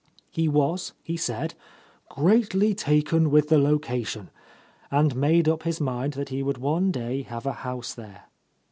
He 0.31 0.47
was, 0.47 0.93
he 1.03 1.15
said, 1.15 1.53
"greatly 2.09 2.73
taken 2.73 3.29
with 3.29 3.49
the 3.49 3.59
location," 3.59 4.31
and 4.89 5.15
made 5.15 5.47
up 5.47 5.61
his 5.61 5.79
mind 5.79 6.13
that 6.13 6.29
he 6.29 6.41
would 6.41 6.57
one 6.57 6.89
day 6.89 7.21
have 7.21 7.45
a 7.45 7.53
house 7.61 7.93
there. 7.93 8.23